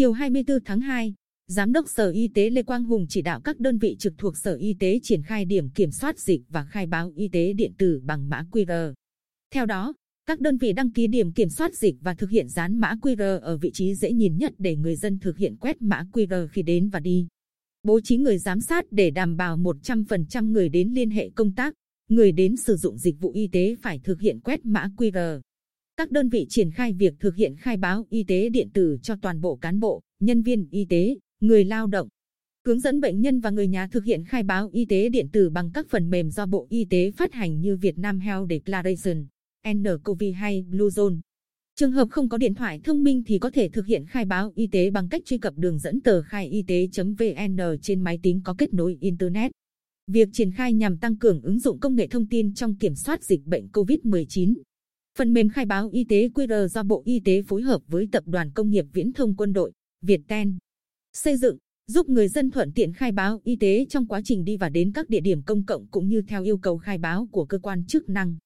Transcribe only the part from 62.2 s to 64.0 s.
dân thuận tiện khai báo y tế